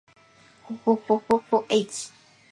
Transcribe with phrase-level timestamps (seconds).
[0.63, 2.09] ほほほほほっ h